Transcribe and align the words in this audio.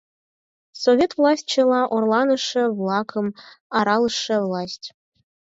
Совет 0.83 1.11
власть— 1.19 1.49
чыла 1.51 1.81
орланыше-влакым 1.95 3.27
аралыше 3.77 4.37
власть. 4.45 4.87